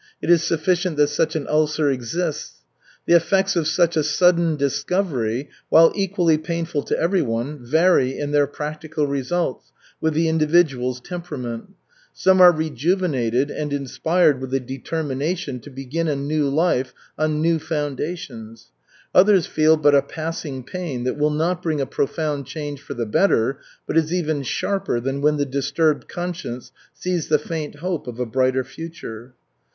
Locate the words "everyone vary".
6.99-8.17